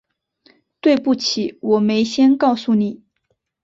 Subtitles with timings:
[0.79, 3.03] 对不起，我没先告诉你